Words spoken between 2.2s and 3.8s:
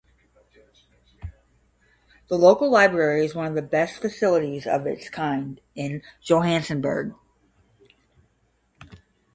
The local library is one of the